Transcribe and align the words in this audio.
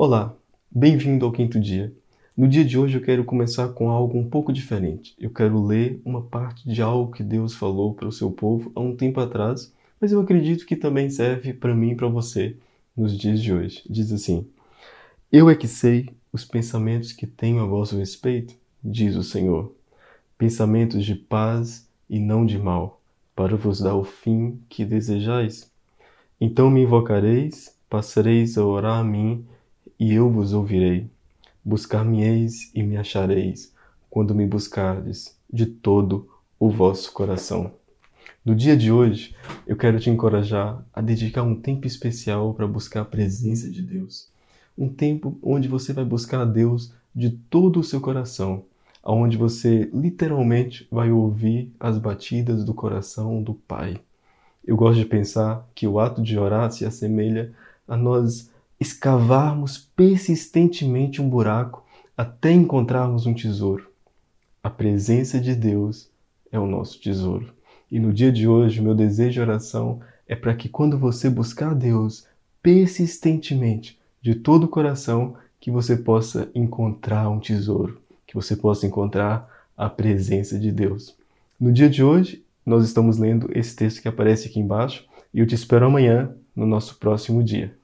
Olá, 0.00 0.32
bem-vindo 0.70 1.26
ao 1.26 1.32
quinto 1.32 1.58
dia. 1.58 1.92
No 2.36 2.46
dia 2.46 2.64
de 2.64 2.78
hoje 2.78 2.96
eu 2.96 3.02
quero 3.02 3.24
começar 3.24 3.70
com 3.70 3.90
algo 3.90 4.16
um 4.16 4.30
pouco 4.30 4.52
diferente. 4.52 5.12
Eu 5.18 5.28
quero 5.28 5.60
ler 5.60 6.00
uma 6.04 6.22
parte 6.22 6.68
de 6.68 6.80
algo 6.80 7.10
que 7.10 7.24
Deus 7.24 7.56
falou 7.56 7.92
para 7.94 8.06
o 8.06 8.12
seu 8.12 8.30
povo 8.30 8.70
há 8.76 8.80
um 8.80 8.94
tempo 8.94 9.18
atrás, 9.18 9.74
mas 10.00 10.12
eu 10.12 10.20
acredito 10.20 10.66
que 10.66 10.76
também 10.76 11.10
serve 11.10 11.52
para 11.52 11.74
mim 11.74 11.90
e 11.90 11.94
para 11.96 12.06
você 12.06 12.56
nos 12.96 13.18
dias 13.18 13.42
de 13.42 13.52
hoje. 13.52 13.82
Diz 13.90 14.12
assim: 14.12 14.46
Eu 15.32 15.50
é 15.50 15.56
que 15.56 15.66
sei 15.66 16.10
os 16.32 16.44
pensamentos 16.44 17.12
que 17.12 17.26
tenho 17.26 17.60
a 17.60 17.66
vosso 17.66 17.98
respeito, 17.98 18.54
diz 18.84 19.16
o 19.16 19.24
Senhor, 19.24 19.74
pensamentos 20.38 21.04
de 21.04 21.16
paz 21.16 21.88
e 22.08 22.20
não 22.20 22.46
de 22.46 22.56
mal, 22.56 23.02
para 23.34 23.56
vos 23.56 23.80
dar 23.80 23.96
o 23.96 24.04
fim 24.04 24.60
que 24.68 24.84
desejais. 24.84 25.68
Então 26.40 26.70
me 26.70 26.82
invocareis, 26.82 27.76
passareis 27.90 28.56
a 28.56 28.64
orar 28.64 29.00
a 29.00 29.02
mim 29.02 29.44
e 29.98 30.14
eu 30.14 30.30
vos 30.30 30.52
ouvirei. 30.52 31.10
Buscar-me-eis 31.64 32.70
e 32.74 32.82
me 32.82 32.96
achareis, 32.96 33.72
quando 34.08 34.34
me 34.34 34.46
buscardes 34.46 35.36
de 35.52 35.66
todo 35.66 36.28
o 36.58 36.70
vosso 36.70 37.12
coração. 37.12 37.72
No 38.44 38.54
dia 38.54 38.76
de 38.76 38.90
hoje, 38.90 39.34
eu 39.66 39.76
quero 39.76 39.98
te 39.98 40.08
encorajar 40.08 40.82
a 40.92 41.00
dedicar 41.00 41.42
um 41.42 41.54
tempo 41.54 41.86
especial 41.86 42.54
para 42.54 42.66
buscar 42.66 43.02
a 43.02 43.04
presença 43.04 43.68
de 43.68 43.82
Deus. 43.82 44.28
Um 44.76 44.88
tempo 44.88 45.38
onde 45.42 45.68
você 45.68 45.92
vai 45.92 46.04
buscar 46.04 46.40
a 46.40 46.44
Deus 46.44 46.92
de 47.14 47.30
todo 47.30 47.80
o 47.80 47.84
seu 47.84 48.00
coração, 48.00 48.64
onde 49.04 49.36
você 49.36 49.90
literalmente 49.92 50.86
vai 50.90 51.10
ouvir 51.10 51.72
as 51.80 51.98
batidas 51.98 52.64
do 52.64 52.72
coração 52.72 53.42
do 53.42 53.54
Pai. 53.54 54.00
Eu 54.64 54.76
gosto 54.76 54.98
de 54.98 55.06
pensar 55.06 55.68
que 55.74 55.86
o 55.86 55.98
ato 55.98 56.22
de 56.22 56.38
orar 56.38 56.70
se 56.70 56.84
assemelha 56.84 57.52
a 57.86 57.96
nós 57.96 58.50
escavarmos 58.80 59.78
persistentemente 59.96 61.20
um 61.20 61.28
buraco 61.28 61.84
até 62.16 62.52
encontrarmos 62.52 63.26
um 63.26 63.34
tesouro. 63.34 63.88
A 64.62 64.70
presença 64.70 65.40
de 65.40 65.54
Deus 65.54 66.08
é 66.50 66.58
o 66.58 66.66
nosso 66.66 67.00
tesouro. 67.00 67.52
E 67.90 67.98
no 67.98 68.12
dia 68.12 68.30
de 68.30 68.46
hoje, 68.46 68.80
meu 68.80 68.94
desejo 68.94 69.32
de 69.32 69.40
oração 69.40 70.00
é 70.26 70.36
para 70.36 70.54
que 70.54 70.68
quando 70.68 70.98
você 70.98 71.30
buscar 71.30 71.74
Deus 71.74 72.26
persistentemente, 72.62 73.98
de 74.20 74.34
todo 74.34 74.64
o 74.64 74.68
coração, 74.68 75.36
que 75.60 75.70
você 75.70 75.96
possa 75.96 76.50
encontrar 76.54 77.28
um 77.30 77.40
tesouro, 77.40 78.00
que 78.26 78.34
você 78.34 78.54
possa 78.56 78.86
encontrar 78.86 79.48
a 79.76 79.88
presença 79.88 80.58
de 80.58 80.70
Deus. 80.70 81.16
No 81.58 81.72
dia 81.72 81.88
de 81.88 82.02
hoje, 82.02 82.44
nós 82.66 82.84
estamos 82.84 83.16
lendo 83.16 83.48
esse 83.54 83.74
texto 83.74 84.02
que 84.02 84.08
aparece 84.08 84.48
aqui 84.48 84.60
embaixo 84.60 85.04
e 85.32 85.40
eu 85.40 85.46
te 85.46 85.54
espero 85.54 85.86
amanhã 85.86 86.34
no 86.54 86.66
nosso 86.66 86.96
próximo 86.96 87.42
dia. 87.42 87.77